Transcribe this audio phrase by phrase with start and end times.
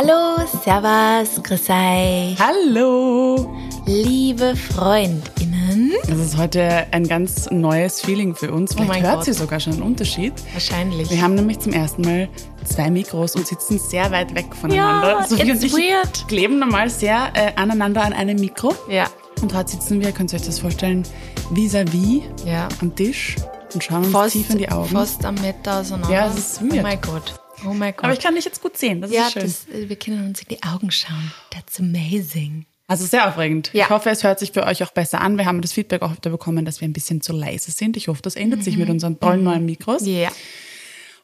[0.00, 2.36] Hallo, Servus, grüß euch.
[2.38, 3.52] Hallo!
[3.84, 5.90] Liebe FreundInnen.
[6.06, 8.74] Das ist heute ein ganz neues Feeling für uns.
[8.74, 9.24] Vielleicht Oh mein hört Gott.
[9.24, 10.34] sie sogar schon einen Unterschied.
[10.52, 11.10] Wahrscheinlich.
[11.10, 12.28] Wir haben nämlich zum ersten Mal
[12.64, 15.18] zwei Mikros und sitzen sehr weit weg voneinander.
[15.18, 16.28] Ja, Sophie it's und ich weird.
[16.28, 18.76] kleben normal sehr äh, aneinander an einem Mikro.
[18.88, 19.08] ja,
[19.42, 21.02] Und heute sitzen wir, könnt ihr euch das vorstellen,
[21.50, 22.68] vis-à-vis ja.
[22.80, 23.34] am Tisch
[23.74, 24.90] und schauen uns Fast, tief in die Augen.
[24.90, 26.14] fast am Meter auseinander.
[26.14, 26.82] Ja, es ist Oh weird.
[26.84, 27.34] mein Gott.
[27.64, 28.04] Oh mein Gott.
[28.04, 29.42] Aber ich kann dich jetzt gut sehen, das ja, ist schön.
[29.42, 31.32] das, äh, wir können uns in die Augen schauen.
[31.50, 32.66] That's amazing.
[32.86, 33.70] Also sehr aufregend.
[33.74, 33.84] Ja.
[33.84, 35.36] Ich hoffe, es hört sich für euch auch besser an.
[35.36, 37.98] Wir haben das Feedback auch wieder bekommen, dass wir ein bisschen zu leise sind.
[37.98, 40.06] Ich hoffe, das ändert sich mit unseren tollen neuen Mikros.
[40.06, 40.30] Ja.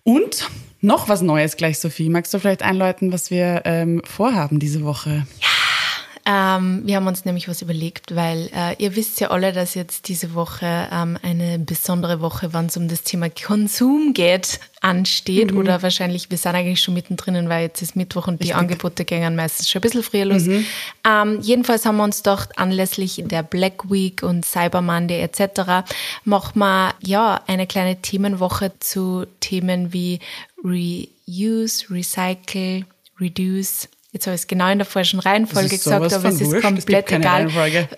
[0.03, 0.51] Und
[0.83, 2.11] noch was Neues gleich, Sophie.
[2.11, 5.27] Magst du vielleicht einläuten, was wir ähm, vorhaben diese Woche?
[6.27, 10.09] Ähm, wir haben uns nämlich was überlegt, weil äh, ihr wisst ja alle, dass jetzt
[10.09, 15.53] diese Woche ähm, eine besondere Woche, wenn es um das Thema Konsum geht, ansteht.
[15.53, 19.37] Oder wahrscheinlich, wir sind eigentlich schon mittendrin, weil jetzt ist Mittwoch und die Angebote gehen
[19.37, 20.47] meistens schon ein bisschen früher los.
[20.47, 25.87] Ähm, jedenfalls haben wir uns gedacht, anlässlich der Black Week und Cyber Monday etc.
[26.25, 30.21] machen wir ja eine kleine Themenwoche zu Themen wie
[30.65, 32.87] Reuse, Recycle,
[33.21, 33.89] Reduce.
[34.15, 36.63] Jetzt habe ich es genau in der falschen Reihenfolge ist gesagt, aber es ist wurscht,
[36.63, 37.49] gibt komplett egal,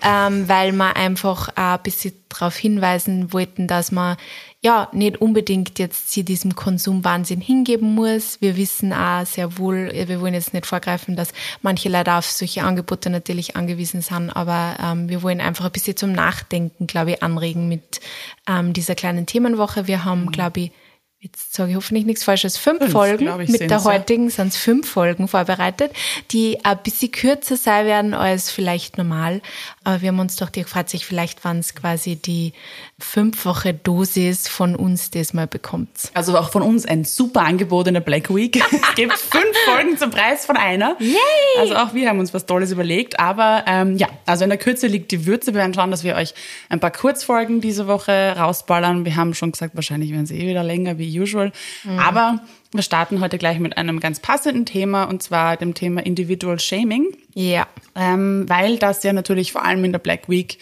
[0.01, 4.17] ähm, weil wir einfach auch ein bisschen darauf hinweisen wollten, dass man
[4.61, 8.41] ja nicht unbedingt jetzt sie diesem Konsumwahnsinn hingeben muss.
[8.41, 12.63] Wir wissen auch sehr wohl, wir wollen jetzt nicht vorgreifen, dass manche Leute auf solche
[12.63, 17.21] Angebote natürlich angewiesen sind, aber ähm, wir wollen einfach ein bisschen zum Nachdenken, glaube ich,
[17.21, 18.01] anregen mit
[18.49, 19.85] ähm, dieser kleinen Themenwoche.
[19.85, 20.71] Wir haben, glaube ich,
[21.19, 22.57] Jetzt sage ich hoffentlich nichts Falsches.
[22.57, 23.27] Fünf, Fünf, Folgen.
[23.41, 25.91] ich, Mit der heutigen sind es fünf Folgen vorbereitet,
[26.29, 29.41] die ein bisschen kürzer sein werden als vielleicht normal.
[29.83, 32.53] Aber wir haben uns doch gefragt, sich vielleicht waren es quasi die
[32.99, 35.89] fünffache Dosis von uns, das mal bekommt.
[36.13, 38.55] Also auch von uns ein super Angebot in der Black Week.
[38.55, 40.97] es gibt fünf Folgen zum Preis von einer.
[40.99, 41.15] Yay!
[41.59, 43.19] Also auch wir haben uns was Tolles überlegt.
[43.19, 45.47] Aber ähm, ja, also in der Kürze liegt die Würze.
[45.55, 46.35] Wir werden schauen, dass wir euch
[46.69, 49.03] ein paar Kurzfolgen diese Woche rausballern.
[49.03, 51.51] Wir haben schon gesagt, wahrscheinlich werden sie eh wieder länger wie usual.
[51.97, 52.41] Aber
[52.73, 57.15] wir starten heute gleich mit einem ganz passenden Thema und zwar dem Thema Individual Shaming.
[57.33, 57.67] Ja.
[57.95, 60.57] ähm, weil das ja natürlich vor allem in der Black Week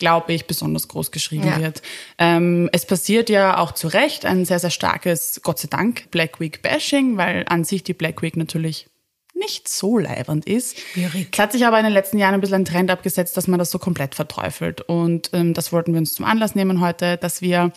[0.00, 1.60] glaube ich, besonders groß geschrieben Ja.
[1.60, 1.80] wird.
[2.18, 6.40] Ähm, es passiert ja auch zu Recht ein sehr, sehr starkes, Gott sei Dank, Black
[6.40, 8.88] Week Bashing, weil an sich die Black Week natürlich
[9.34, 10.78] nicht so leibernd ist.
[10.80, 11.28] Schwierig.
[11.32, 13.58] Es hat sich aber in den letzten Jahren ein bisschen ein Trend abgesetzt, dass man
[13.60, 14.80] das so komplett verteufelt.
[14.80, 17.72] Und ähm, das wollten wir uns zum Anlass nehmen heute, dass wir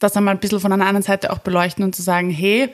[0.00, 2.70] das einmal ein bisschen von einer anderen Seite auch beleuchten und zu sagen, hey,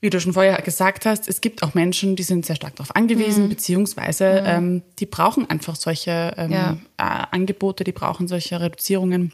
[0.00, 2.94] wie du schon vorher gesagt hast, es gibt auch Menschen, die sind sehr stark darauf
[2.94, 3.48] angewiesen, Mhm.
[3.48, 6.76] beziehungsweise ähm, die brauchen einfach solche ähm, Ja.
[6.98, 9.32] äh, Angebote, die brauchen solche Reduzierungen,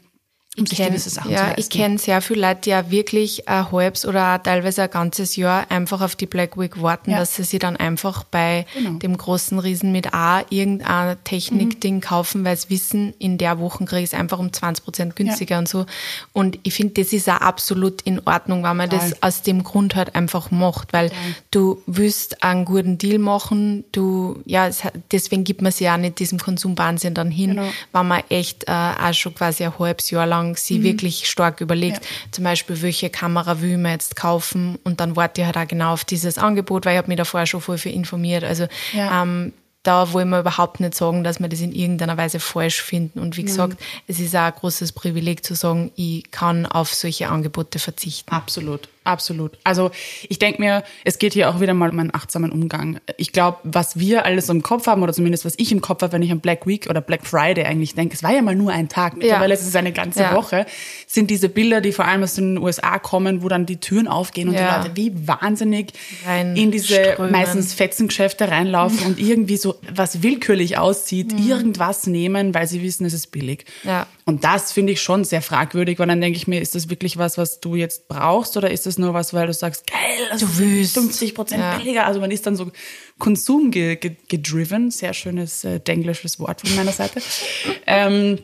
[0.57, 1.77] um sich kenn- gewisse Sachen ja, zu ich leisten.
[1.77, 6.01] kenne sehr viele Leute, die ja wirklich ein halbes oder teilweise ein ganzes Jahr einfach
[6.01, 7.19] auf die Black Week warten, Ja.
[7.19, 8.91] dass sie sich dann einfach bei Genau.
[8.91, 8.99] Mhm.
[8.99, 14.01] dem großen Riesen mit A irgendein Technikding kaufen, weil sie wissen, in der Woche kriege
[14.01, 15.85] ich es einfach um 20 Prozent günstiger und so.
[16.33, 19.09] Und ich finde, das ist auch absolut in Ordnung, wenn man Total.
[19.09, 21.11] das aus dem Grund halt einfach macht, weil
[21.51, 26.19] du willst einen guten Deal machen, du, ja, es, deswegen gibt man sich auch nicht
[26.19, 27.67] diesem Konsumwahnsinn dann hin, Genau.
[27.93, 32.01] wenn man echt äh, auch schon quasi ein halbes Jahr lang sie wirklich stark überlegt,
[32.01, 32.03] Mhm.
[32.25, 32.31] Ja.
[32.31, 35.93] zum Beispiel, welche Kamera will man jetzt kaufen und dann warte ich halt auch genau
[35.93, 38.43] auf dieses Angebot, weil ich habe mich da vorher schon voll viel informiert.
[38.43, 39.23] Also Ja.
[39.23, 43.19] ähm, da wollen wir überhaupt nicht sagen, dass wir das in irgendeiner Weise falsch finden.
[43.19, 47.29] Und wie gesagt, es ist auch ein großes Privileg zu sagen, ich kann auf solche
[47.29, 48.31] Angebote verzichten.
[48.33, 49.57] Absolut, absolut.
[49.63, 49.91] Also
[50.27, 52.99] ich denke mir, es geht hier auch wieder mal um einen achtsamen Umgang.
[53.17, 56.11] Ich glaube, was wir alles im Kopf haben, oder zumindest was ich im Kopf habe,
[56.13, 58.71] wenn ich an Black Week oder Black Friday eigentlich denke, es war ja mal nur
[58.71, 60.35] ein Tag, mittlerweile ist es eine ganze Ja.
[60.35, 60.65] Woche,
[61.07, 64.49] sind diese Bilder, die vor allem aus den USA kommen, wo dann die Türen aufgehen
[64.49, 64.79] und Ja.
[64.81, 65.93] die Leute wie wahnsinnig
[66.25, 67.31] Rein in diese strömen.
[67.31, 73.13] meistens Fetzengeschäfte reinlaufen und irgendwie so was willkürlich aussieht, irgendwas nehmen, weil sie wissen, es
[73.13, 73.65] ist billig.
[73.83, 74.07] Ja.
[74.25, 77.17] Und das finde ich schon sehr fragwürdig, weil dann denke ich mir, ist das wirklich
[77.17, 79.99] was, was du jetzt brauchst oder ist das nur was, weil du sagst, geil,
[80.29, 80.93] das Du ist willst.
[80.95, 81.77] 50 Prozent Ja.
[81.77, 82.05] billiger.
[82.05, 82.71] Also man ist dann so
[83.19, 84.91] Konsum ge ge gedriven.
[84.91, 87.21] Sehr schönes äh, denglisches Wort von meiner Seite.
[87.87, 88.39] ähm,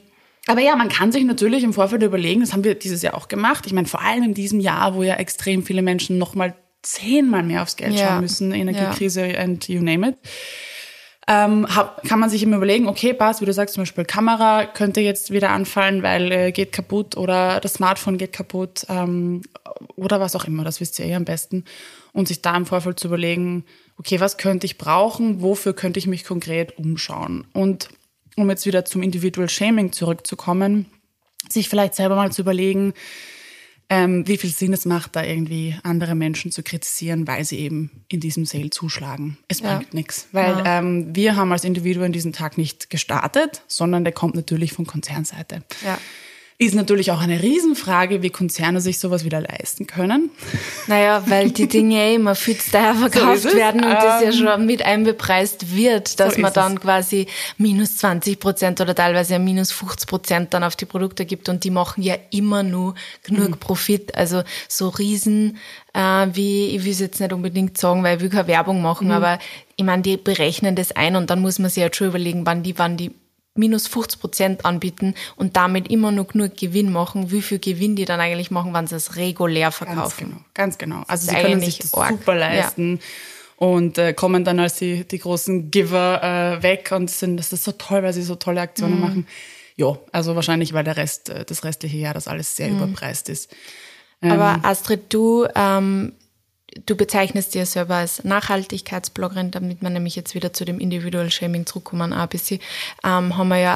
[0.47, 3.27] aber ja, man kann sich natürlich im Vorfeld überlegen, das haben wir dieses Jahr auch
[3.27, 3.65] gemacht.
[3.67, 7.61] Ich meine, vor allem in diesem Jahr, wo ja extrem viele Menschen nochmal zehnmal mehr
[7.61, 8.07] aufs Geld Ja.
[8.13, 10.15] schauen müssen, Energiekrise and you name it
[11.27, 14.65] ähm, hab, kann man sich immer überlegen, okay, passt, wie du sagst, zum Beispiel Kamera
[14.65, 19.43] könnte jetzt wieder anfallen, weil äh, geht kaputt oder das Smartphone geht kaputt ähm,
[19.95, 21.65] oder was auch immer, das wisst ihr eh am besten.
[22.13, 23.63] Und sich da im Vorfeld zu überlegen,
[23.97, 27.45] okay, was könnte ich brauchen, wofür könnte ich mich konkret umschauen.
[27.53, 27.89] Und
[28.35, 30.85] um jetzt wieder zum Individual Shaming zurückzukommen,
[31.49, 32.93] sich vielleicht selber mal zu überlegen,
[33.89, 38.05] ähm, wie viel Sinn es macht, da irgendwie andere Menschen zu kritisieren, weil sie eben
[38.07, 39.37] in diesem Sale zuschlagen.
[39.49, 39.75] Es Ja.
[39.77, 40.79] bringt nichts, weil Ja.
[40.79, 45.63] ähm, wir haben als Individuen diesen Tag nicht gestartet, sondern der kommt natürlich von Konzernseite.
[45.83, 45.97] Ja.
[46.63, 50.29] Ist natürlich auch eine Riesenfrage, wie Konzerne sich sowas wieder leisten können.
[50.85, 54.33] Naja, weil die Dinge immer viel zu teuer verkauft So werden und das ja Ähm,
[54.33, 56.81] schon mit einbepreist wird, dass so man dann es.
[56.81, 57.25] quasi
[57.57, 61.63] minus 20 Prozent oder teilweise ja minus 50 Prozent dann auf die Produkte gibt und
[61.63, 62.93] die machen ja immer nur
[63.23, 63.57] genug Mhm.
[63.59, 64.13] Profit.
[64.13, 65.57] Also so riesen,
[65.93, 69.07] äh, wie, ich will es jetzt nicht unbedingt sagen, weil ich will keine Werbung machen,
[69.07, 69.13] Mhm.
[69.13, 69.39] aber
[69.77, 72.61] ich meine, die berechnen das ein und dann muss man sich halt schon überlegen, wann
[72.61, 73.15] die, wann die
[73.61, 78.03] minus 50 Prozent anbieten und damit immer noch genug Gewinn machen, wie viel Gewinn die
[78.05, 80.29] dann eigentlich machen, wenn sie es regulär Ganz verkaufen.
[80.29, 81.03] genau, ganz genau.
[81.07, 82.09] Also sie können sich das arg.
[82.09, 82.99] super leisten
[83.55, 87.63] und äh, kommen dann als die, die großen Giver äh, weg und sind, das ist
[87.63, 89.01] so toll, weil sie so tolle Aktionen Mhm.
[89.01, 89.27] machen.
[89.77, 92.77] Ja, also wahrscheinlich, weil der Rest, äh, das restliche Jahr das alles sehr Mhm.
[92.77, 93.49] überpreist ist.
[94.23, 96.13] Aber Astrid, du, ähm,
[96.85, 101.65] du bezeichnest dir selber als Nachhaltigkeitsbloggerin, damit wir nämlich jetzt wieder zu dem Individual Shaming
[101.65, 102.59] zurückkommen, ein bisschen,
[103.03, 103.75] ähm, haben wir ja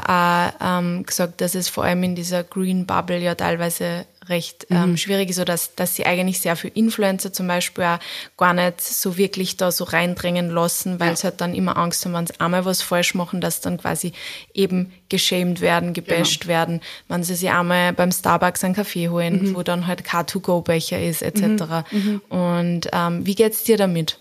[0.59, 4.97] auch ähm, gesagt, dass es vor allem in dieser Green Bubble ja teilweise recht ähm,
[4.97, 7.99] schwierig ist, oder dass, dass sie eigentlich sehr viel Influencer zum Beispiel auch
[8.37, 12.13] gar nicht so wirklich da so reindrängen lassen, weil sie halt dann immer Angst haben,
[12.13, 14.13] wenn sie einmal was falsch machen, dass dann quasi
[14.53, 19.63] eben geschämt werden, gebasht werden, wenn sie sich einmal beim Starbucks einen Kaffee holen, wo
[19.63, 21.85] dann halt kein To-Go-Becher ist, etc.
[22.29, 24.19] Und ähm, wie geht's dir damit?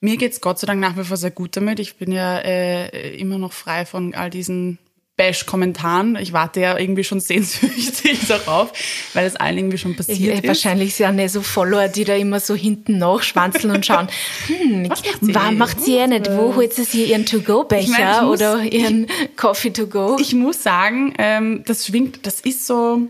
[0.00, 1.80] Mir geht's Gott sei Dank nach wie vor sehr gut damit.
[1.80, 4.78] Ich bin ja äh, immer noch frei von all diesen
[5.16, 6.16] Bash-Kommentaren.
[6.16, 8.72] Ich warte ja irgendwie schon sehnsüchtig darauf,
[9.14, 10.48] weil es allen irgendwie schon passiert Ich, ist.
[10.48, 14.08] wahrscheinlich sind ja so Follower, die da immer so hinten nachschwanzeln und schauen,
[14.46, 15.34] hm, Was macht sie?
[15.34, 16.30] warum macht sie eh nicht?
[16.30, 20.16] Wo holt sie sich ihren To-Go-Becher ich oder ihren Coffee to go?
[20.20, 23.02] Ich muss sagen, ähm, das schwingt, das ist so,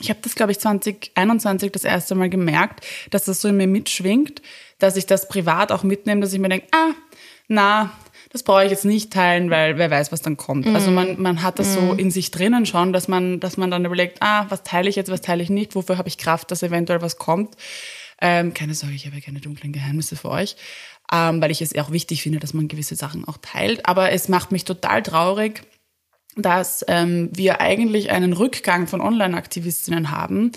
[0.00, 3.66] ich habe das, glaube ich, 2021 das erste Mal gemerkt, dass das so in mir
[3.68, 4.42] mitschwingt,
[4.78, 6.90] dass ich das privat auch mitnehme, dass ich mir denke, ah,
[7.48, 7.92] na,
[8.32, 10.66] das brauche ich jetzt nicht teilen, weil wer weiß, was dann kommt.
[10.66, 13.84] Also man, man hat das so in sich drinnen schon, dass man, dass man dann
[13.84, 16.62] überlegt, ah, was teile ich jetzt, was teile ich nicht, wofür habe ich Kraft, dass
[16.62, 17.56] eventuell was kommt.
[18.22, 20.56] Ähm, keine Sorge, ich habe ja keine dunklen Geheimnisse für euch,
[21.12, 23.84] ähm, weil ich es auch wichtig finde, dass man gewisse Sachen auch teilt.
[23.86, 25.64] Aber es macht mich total traurig,
[26.36, 30.52] dass ähm, wir eigentlich einen Rückgang von Online-Aktivistinnen haben,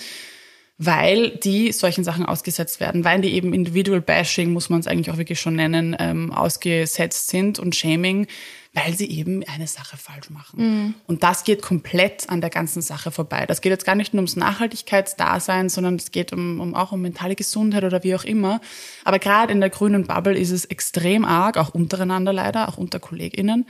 [0.78, 5.10] weil die solchen Sachen ausgesetzt werden, weil die eben Individual Bashing, muss man es eigentlich
[5.10, 8.28] auch wirklich schon nennen, ähm, ausgesetzt sind und Shaming,
[8.74, 10.60] weil sie eben eine Sache falsch machen.
[11.08, 13.46] Und das geht komplett an der ganzen Sache vorbei.
[13.46, 17.02] Das geht jetzt gar nicht nur ums Nachhaltigkeitsdasein, sondern es geht um, um auch um
[17.02, 18.60] mentale Gesundheit oder wie auch immer.
[19.06, 23.00] Aber gerade in der grünen Bubble ist es extrem arg, auch untereinander leider, auch unter
[23.00, 23.66] KollegInnen,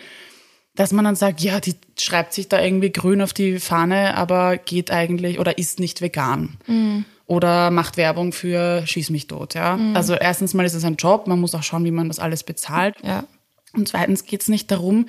[0.75, 4.57] dass man dann sagt, ja, die schreibt sich da irgendwie grün auf die Fahne, aber
[4.57, 6.57] geht eigentlich oder ist nicht vegan.
[7.27, 9.80] Oder macht Werbung für Schieß mich tot, ja.
[9.94, 12.44] Also erstens mal ist es ein Job, man muss auch schauen, wie man das alles
[12.44, 12.95] bezahlt.
[13.04, 13.24] Ja.
[13.74, 15.07] Und zweitens geht es nicht darum,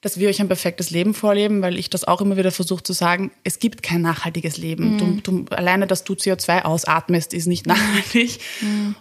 [0.00, 2.92] dass wir euch ein perfektes Leben vorleben, weil ich das auch immer wieder versuche zu
[2.92, 4.98] sagen, es gibt kein nachhaltiges Leben.
[4.98, 8.40] Du, du, alleine, dass du CO2 ausatmest, ist nicht nachhaltig.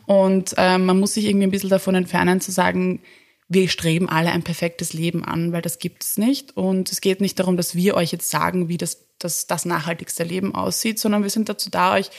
[0.05, 3.01] Und ähm, man muss sich irgendwie ein bisschen davon entfernen zu sagen,
[3.47, 6.55] wir streben alle ein perfektes Leben an, weil das gibt es nicht.
[6.55, 10.23] Und es geht nicht darum, dass wir euch jetzt sagen, wie das, das, das nachhaltigste
[10.23, 12.09] Leben aussieht, sondern wir sind dazu da, euch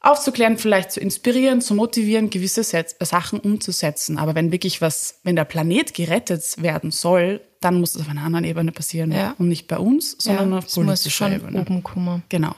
[0.00, 4.18] aufzuklären, vielleicht zu inspirieren, zu motivieren, gewisse Setz Sachen umzusetzen.
[4.18, 8.22] Aber wenn wirklich was, wenn der Planet gerettet werden soll, dann muss das auf einer
[8.22, 9.12] anderen Ebene passieren.
[9.12, 9.34] Ja.
[9.38, 11.60] Und nicht bei uns, sondern ja, auf es politischer Ebene.
[11.60, 12.24] oben kommen.
[12.28, 12.54] Genau.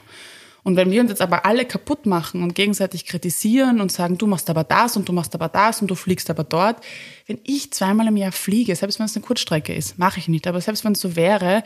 [0.64, 4.26] Und wenn wir uns jetzt aber alle kaputt machen und gegenseitig kritisieren und sagen, du
[4.26, 6.78] machst aber das und du machst aber das und du fliegst aber dort,
[7.26, 10.46] wenn ich zweimal im Jahr fliege, selbst wenn es eine Kurzstrecke ist, mache ich nicht,
[10.46, 11.62] aber selbst wenn es so wäre,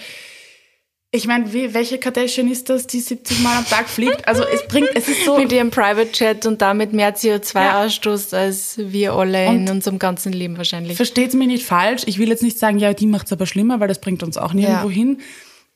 [1.10, 4.28] ich meine, welche Kardashian ist das, die 70 Mal am Tag fliegt?
[4.28, 7.84] Also es bringt, es ist so, Mit ihrem Private Jet und damit mehr CO2 Ja.
[7.84, 10.96] ausstoßt als wir alle in Und- unserem ganzen Leben wahrscheinlich.
[10.96, 12.02] Versteht's mir nicht falsch.
[12.04, 14.52] Ich will jetzt nicht sagen, ja, die macht's aber schlimmer, weil das bringt uns auch
[14.52, 14.94] nirgendwo Ja.
[14.94, 15.20] hin.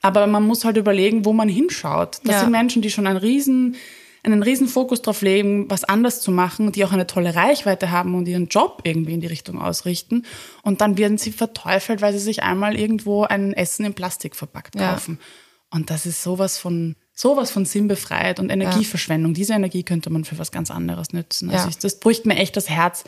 [0.03, 2.19] Aber man muss halt überlegen, wo man hinschaut.
[2.25, 2.41] Das Ja.
[2.41, 3.77] sind Menschen, die schon einen riesen,
[4.25, 8.15] einen riesen Fokus drauf legen, was anders zu machen, die auch eine tolle Reichweite haben
[8.15, 10.25] und ihren Job irgendwie in die Richtung ausrichten.
[10.63, 14.79] Und dann werden sie verteufelt, weil sie sich einmal irgendwo ein Essen in Plastik verpackt
[14.79, 14.93] Ja.
[14.93, 15.19] kaufen.
[15.71, 19.35] Und das ist sowas von, sowas von sinnbefreit und Energieverschwendung.
[19.35, 21.51] Diese Energie könnte man für was ganz anderes nützen.
[21.51, 21.71] Also Ja.
[21.71, 23.05] ich, das bricht mir echt das Herz,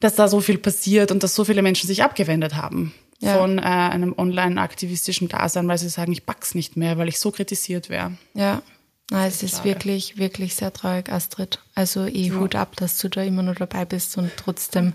[0.00, 3.36] dass da so viel passiert und dass so viele Menschen sich abgewendet haben Ja.
[3.36, 7.32] von äh, einem online-aktivistischen Dasein, weil sie sagen, ich back's nicht mehr, weil ich so
[7.32, 8.12] kritisiert wäre.
[8.34, 8.62] Ja.
[9.10, 9.64] Na, es ist schade.
[9.64, 11.60] wirklich, wirklich sehr traurig, Astrid.
[11.74, 14.92] Also ich Hut ab, dass du da immer noch dabei bist und trotzdem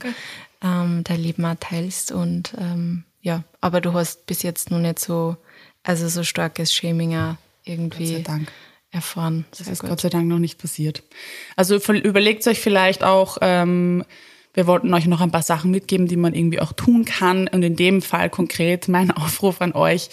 [0.64, 2.12] ähm, dein Leben auch teilst.
[2.12, 5.36] Und ähm, ja, aber du hast bis jetzt noch nicht so,
[5.82, 8.52] also so starkes Shaming auch Gott sei irgendwie Dank.
[8.92, 9.46] erfahren.
[9.58, 9.90] Das ist gut.
[9.90, 11.02] Gott sei Dank noch nicht passiert.
[11.56, 14.06] Also überlegt euch vielleicht auch, ähm,
[14.54, 17.48] wir wollten euch noch ein paar Sachen mitgeben, die man irgendwie auch tun kann.
[17.48, 20.10] Und in dem Fall konkret mein Aufruf an euch,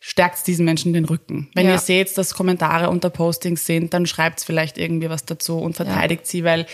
[0.00, 1.48] stärkt diesen Menschen den Rücken.
[1.54, 1.72] Wenn ja.
[1.72, 6.22] ihr seht, dass Kommentare unter Postings sind, dann schreibt vielleicht irgendwie was dazu und verteidigt
[6.22, 6.30] ja.
[6.30, 6.66] sie, weil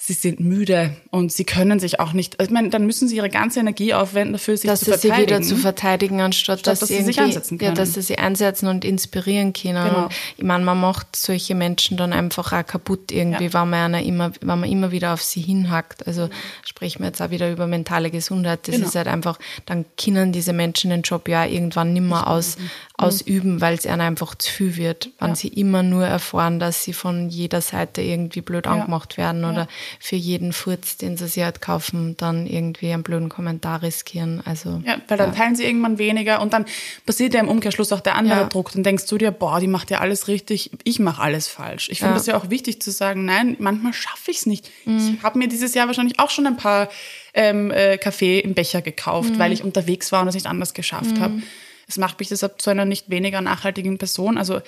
[0.00, 3.28] sie sind müde und sie können sich auch nicht, ich meine, dann müssen sie ihre
[3.28, 5.10] ganze Energie aufwenden dafür, sich dass zu verteidigen.
[5.10, 7.70] Dass sie wieder zu verteidigen, anstatt dass, dass sie sich einsetzen können.
[7.70, 9.88] Ja, dass sie sie einsetzen und inspirieren können.
[9.88, 10.08] Genau.
[10.36, 13.54] ich meine, man macht solche Menschen dann einfach auch kaputt irgendwie, ja.
[13.54, 16.06] wenn, man immer, wenn man immer wieder auf sie hinhackt.
[16.06, 16.30] Also
[16.64, 18.68] sprechen wir jetzt auch wieder über mentale Gesundheit.
[18.68, 18.86] Das genau.
[18.86, 19.36] ist halt einfach,
[19.66, 22.56] dann können diese Menschen den Job ja irgendwann nicht mehr aus.
[23.00, 25.10] Ausüben, weil es ihnen einfach zu viel wird.
[25.20, 25.34] Wenn ja.
[25.36, 28.72] sie immer nur erfahren, dass sie von jeder Seite irgendwie blöd ja.
[28.72, 29.68] angemacht werden oder
[30.00, 34.42] für jeden Furz, den sie sich halt kaufen, dann irgendwie einen blöden Kommentar riskieren.
[34.44, 35.36] Also, ja, weil dann ja.
[35.36, 36.66] teilen sie irgendwann weniger und dann
[37.06, 38.48] passiert ja im Umkehrschluss auch der andere ja.
[38.48, 38.72] Druck.
[38.72, 41.88] Dann denkst du dir, boah, die macht ja alles richtig, ich mache alles falsch.
[41.90, 42.34] Ich finde es ja.
[42.34, 44.70] ja auch wichtig zu sagen, nein, manchmal schaffe ich es nicht.
[44.86, 45.16] Mhm.
[45.18, 46.88] Ich habe mir dieses Jahr wahrscheinlich auch schon ein paar
[47.32, 49.38] ähm, äh, Kaffee im Becher gekauft, mhm.
[49.38, 51.20] weil ich unterwegs war und es nicht anders geschafft mhm.
[51.20, 51.42] habe.
[51.88, 54.38] Es macht mich deshalb zu einer nicht weniger nachhaltigen Person.
[54.38, 54.60] Also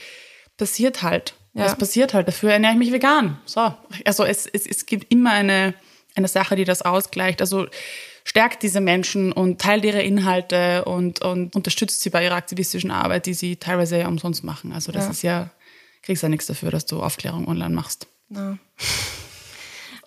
[0.56, 1.34] passiert halt.
[1.54, 1.64] Ja.
[1.64, 2.28] Das passiert halt.
[2.28, 3.38] Dafür ernähre ich mich vegan.
[3.44, 3.74] So.
[4.04, 5.74] Also es, es, es gibt immer eine,
[6.14, 7.40] eine Sache, die das ausgleicht.
[7.40, 7.66] Also
[8.24, 13.26] stärkt diese Menschen und teilt ihre Inhalte und, und unterstützt sie bei ihrer aktivistischen Arbeit,
[13.26, 14.72] die sie teilweise ja umsonst machen.
[14.72, 15.10] Also das ja.
[15.10, 15.50] ist ja,
[16.02, 18.06] kriegst ja nichts dafür, dass du Aufklärung online machst.
[18.30, 18.58] Ja.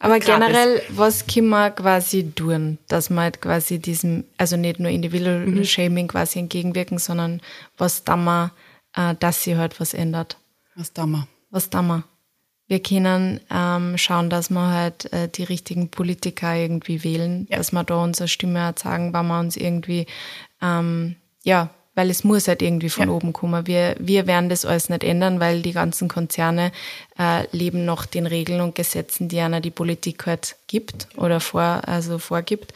[0.04, 4.92] Aber generell, was kann man quasi tun, dass man halt quasi diesem, also nicht nur
[4.92, 5.64] Individual mhm.
[5.64, 7.40] Shaming quasi entgegenwirken, sondern
[7.78, 8.52] was da man,
[8.96, 10.38] äh, dass sie halt was ändert?
[10.76, 11.28] Was da man?
[11.54, 12.04] was tun wir?
[12.68, 17.58] Wir können ähm, schauen, dass wir halt äh, die richtigen Politiker irgendwie wählen, ja.
[17.58, 20.08] dass wir da unsere Stimme sagen, wenn wir uns irgendwie,
[20.62, 23.14] ähm, ja, weil es muss halt irgendwie von ja.
[23.14, 23.68] oben kommen.
[23.68, 26.72] Wir, wir werden das alles nicht ändern, weil die ganzen Konzerne
[27.20, 31.82] äh, leben nach den Regeln und Gesetzen, die einer die Politik halt gibt oder vor,
[31.86, 32.74] also vorgibt.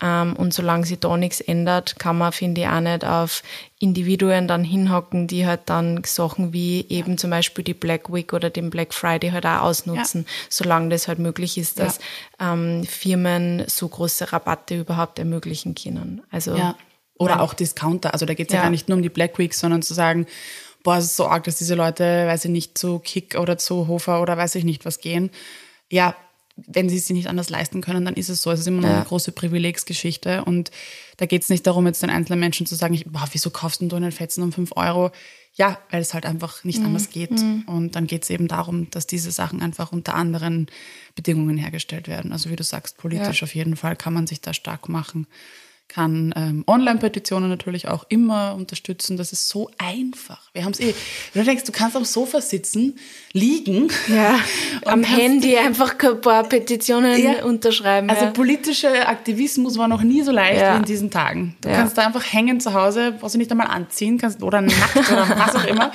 [0.00, 3.42] Ähm, und solange sich da nichts ändert, kann man, finde ich, auch nicht auf
[3.80, 8.50] Individuen dann hinhocken, die halt dann Sachen wie eben zum Beispiel die Black Week oder
[8.50, 10.32] den Black Friday halt auch ausnutzen, ja.
[10.48, 11.98] solange das halt möglich ist, dass
[12.38, 12.52] ja.
[12.52, 16.22] ähm, Firmen so große Rabatte überhaupt ermöglichen können.
[16.30, 16.76] Also ja.
[17.20, 17.40] Oder ja.
[17.40, 18.14] auch Discounter.
[18.14, 18.60] Also da geht es ja.
[18.60, 20.26] ja gar nicht nur um die Black Week, sondern zu sagen,
[20.82, 23.88] boah, es ist so arg, dass diese Leute, weiß ich nicht, zu Kick oder zu
[23.88, 25.30] Hofer oder weiß ich nicht was gehen.
[25.90, 26.16] Ja,
[26.56, 28.50] wenn sie es sich nicht anders leisten können, dann ist es so.
[28.50, 28.96] Es ist immer noch ja.
[28.96, 30.44] eine große Privilegsgeschichte.
[30.44, 30.70] Und
[31.18, 33.94] da geht es nicht darum, jetzt den einzelnen Menschen zu sagen, boah, wieso kaufst du
[33.94, 35.10] einen Fetzen um fünf Euro?
[35.52, 36.86] Ja, weil es halt einfach nicht mhm.
[36.86, 37.32] anders geht.
[37.32, 37.64] Mhm.
[37.66, 40.68] Und dann geht es eben darum, dass diese Sachen einfach unter anderen
[41.14, 42.32] Bedingungen hergestellt werden.
[42.32, 43.44] Also wie du sagst, politisch ja.
[43.44, 45.26] auf jeden Fall kann man sich da stark machen
[45.90, 49.16] kann ähm, Online-Petitionen natürlich auch immer unterstützen.
[49.16, 50.40] Das ist so einfach.
[50.52, 50.94] Wir haben es eh.
[51.34, 52.96] Du denkst, du kannst am Sofa sitzen,
[53.32, 53.88] liegen.
[54.06, 54.38] Ja,
[54.84, 58.08] am Handy einfach ein paar Petitionen ja, unterschreiben.
[58.08, 58.30] Also ja.
[58.30, 60.74] politischer Aktivismus war noch nie so leicht ja.
[60.74, 61.56] wie in diesen Tagen.
[61.60, 65.10] Du kannst da einfach hängen zu Hause, brauchst du nicht einmal anziehen, kannst oder nackt
[65.10, 65.90] oder was auch immer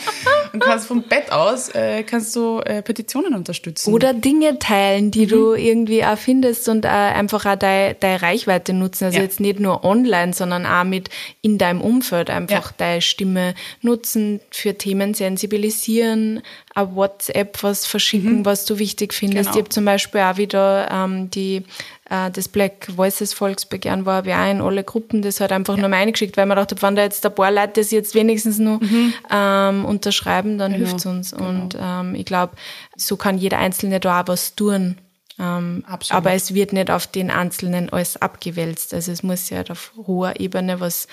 [0.51, 3.93] und kannst vom Bett aus äh, kannst du äh, Petitionen unterstützen.
[3.93, 5.29] Oder Dinge teilen, die mhm.
[5.29, 9.05] du irgendwie auch findest und äh, einfach auch deine, deine Reichweite nutzen.
[9.05, 11.10] Also jetzt nicht nur online, sondern auch mit
[11.42, 12.75] in deinem Umfeld einfach ja.
[12.77, 16.42] deine Stimme nutzen, für Themen sensibilisieren,
[16.74, 18.46] auf WhatsApp was verschicken, mhm.
[18.46, 19.46] was du wichtig findest.
[19.46, 19.56] Genau.
[19.56, 21.63] Ich habe zum Beispiel auch wieder ähm, die
[22.10, 25.82] äh, das Black Voices Volksbegehren war, wir auch in alle Gruppen das hat einfach ja.
[25.82, 28.60] nur mal eingeschickt, weil man dachte, wenn da jetzt ein paar Leute das jetzt wenigstens
[28.60, 29.13] nur mhm.
[29.32, 30.86] ähm, unterschreiben, dann genau.
[30.86, 31.32] hilft es uns.
[31.32, 31.50] Genau.
[31.50, 32.56] Und ähm, ich glaube,
[32.96, 34.98] so kann jeder Einzelne da auch was tun.
[35.38, 38.94] Ähm, aber es wird nicht auf den Einzelnen alles abgewälzt.
[38.94, 41.08] Also es muss ja halt auf hoher Ebene was,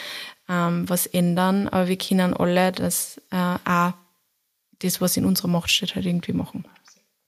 [0.49, 1.69] ähm, was ändern.
[1.69, 3.95] Aber wir können alle das äh, auch,
[4.81, 6.64] das, was in unserer Macht steht, halt irgendwie machen.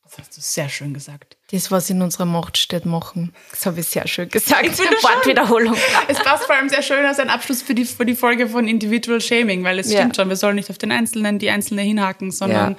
[0.05, 1.37] Das hast du sehr schön gesagt.
[1.51, 3.33] Das, was in unserer Macht steht, machen.
[3.51, 4.65] Das habe ich sehr schön gesagt.
[4.65, 5.75] Ich Wortwiederholung.
[6.07, 8.69] es passt vor allem sehr schön als ein Abschluss für die, für die Folge von
[8.69, 10.01] Individual Shaming, weil es ja.
[10.01, 12.79] stimmt schon, wir sollen nicht auf den Einzelnen, die Einzelne hinhaken, sondern ja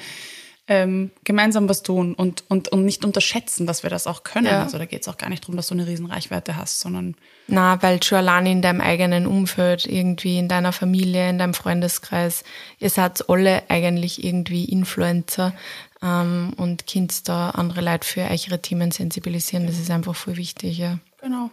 [0.68, 4.48] ähm, gemeinsam was tun und, und, und nicht unterschätzen, dass wir das auch können.
[4.48, 4.64] Ja.
[4.64, 7.16] Also da geht es auch gar nicht darum, dass du eine riesen Reichweite hast, sondern.
[7.48, 12.44] Na, weil schon allein in deinem eigenen Umfeld, irgendwie in deiner Familie, in deinem Freundeskreis,
[12.80, 15.54] ihr seid alle eigentlich irgendwie Influencer
[16.02, 19.68] ähm, und könnt da andere Leute für eure Themen sensibilisieren.
[19.68, 20.98] Das ist einfach voll wichtig, ja.
[21.22, 21.52] Genau.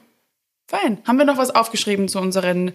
[0.68, 0.98] Fein.
[1.06, 2.72] Haben wir noch was aufgeschrieben zu unseren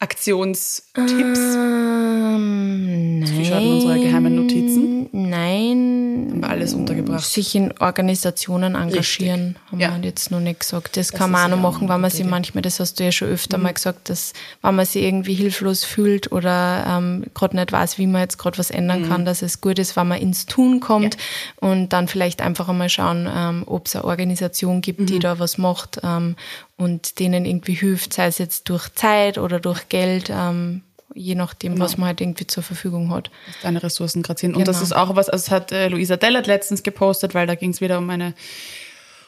[0.00, 1.38] Aktionstipps?
[1.56, 3.28] Ähm, nein.
[3.38, 5.08] Wie schaut unsere geheimen Notizen?
[5.10, 6.28] Nein.
[6.30, 7.24] haben wir alles untergebracht.
[7.24, 9.72] Sich in Organisationen engagieren, Richtig.
[9.72, 9.96] haben Ja.
[9.96, 10.96] wir jetzt noch nicht gesagt.
[10.96, 12.24] Das, Das kann man auch noch ja machen, wenn man sich.
[12.24, 12.30] Mhm.
[12.30, 15.84] manchmal, das hast du ja schon öfter mal gesagt, dass wenn man sich irgendwie hilflos
[15.84, 19.08] fühlt oder ähm, gerade nicht weiß, wie man jetzt gerade was ändern Mhm.
[19.08, 21.16] kann, dass es gut ist, wenn man ins Tun kommt
[21.56, 25.06] und dann vielleicht einfach einmal schauen, ähm, ob es eine Organisation gibt, Mhm.
[25.06, 26.36] die da was macht ähm,
[26.76, 30.82] und denen irgendwie hilft, sei es jetzt durch Zeit oder durch Geld, ähm,
[31.14, 31.84] je nachdem, Genau.
[31.84, 33.30] was man halt irgendwie zur Verfügung hat.
[33.46, 34.54] was deine Ressourcen gerade sind.
[34.56, 34.84] Und das Genau.
[34.84, 37.80] ist auch was, also das hat äh, Luisa Dellert letztens gepostet, weil da ging es
[37.80, 38.34] wieder um eine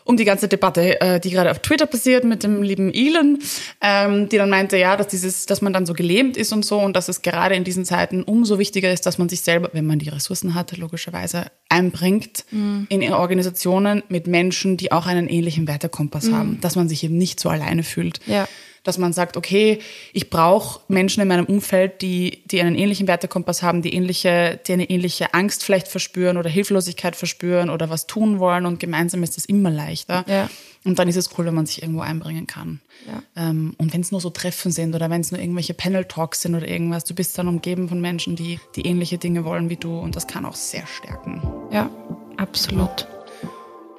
[0.05, 3.39] um die ganze Debatte, äh, die gerade auf Twitter passiert mit dem lieben Elon,
[3.81, 6.81] ähm, die dann meinte, ja, dass dieses, dass man dann so gelähmt ist und so
[6.81, 9.87] und dass es gerade in diesen Zeiten umso wichtiger ist, dass man sich selber, wenn
[9.87, 16.33] man die Ressourcen hat, logischerweise einbringt in Organisationen mit Menschen, die auch einen ähnlichen Wertekompass
[16.33, 18.49] haben, dass man sich eben nicht so alleine fühlt Ja.
[18.83, 19.79] Dass man sagt, okay,
[20.13, 24.73] ich brauche Menschen in meinem Umfeld, die, die einen ähnlichen Wertekompass haben, die ähnliche, die
[24.73, 29.37] eine ähnliche Angst vielleicht verspüren oder Hilflosigkeit verspüren oder was tun wollen und gemeinsam ist
[29.37, 30.25] das immer leichter.
[30.27, 30.49] Ja.
[30.85, 32.81] Und dann ist es cool, wenn man sich irgendwo einbringen kann.
[33.07, 33.51] Ja.
[33.51, 36.55] Ähm, und wenn es nur so Treffen sind oder wenn es nur irgendwelche Panel-Talks sind
[36.55, 39.99] oder irgendwas, du bist dann umgeben von Menschen, die, die ähnliche Dinge wollen wie du
[39.99, 41.43] und das kann auch sehr stärken.
[41.71, 41.91] Ja,
[42.39, 43.07] absolut.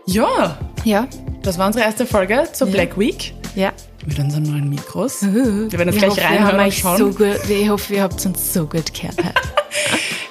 [0.08, 1.08] Ja, Ja,
[1.44, 2.74] das war unsere erste Folge zur Ja.
[2.74, 3.74] Black Week ja.
[4.06, 5.22] Mit unseren neuen Mikros.
[5.22, 6.98] Wir werden jetzt Ich gleich hoffe, wir reinhören haben und schauen.
[6.98, 9.16] so gut, ich hoffe, ihr habt uns so gut gehört.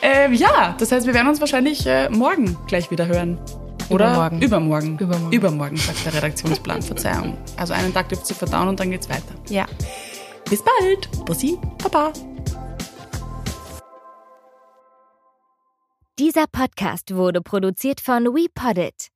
[0.02, 3.38] Ähm, ja, das heißt, wir werden uns wahrscheinlich äh, morgen gleich wieder hören.
[3.90, 4.40] Oder Übermorgen.
[4.42, 4.98] Übermorgen.
[4.98, 5.32] Übermorgen.
[5.36, 6.80] Übermorgen, sagt der Redaktionsplan.
[6.80, 7.36] Verzeihung.
[7.58, 9.34] Also einen Tag dürft ihr verdauen und dann geht's weiter.
[9.50, 9.66] ja.
[10.48, 11.24] Bis bald.
[11.26, 12.12] Bussi, Papa.
[16.18, 19.08] Dieser Podcast wurde produziert von WePoddit.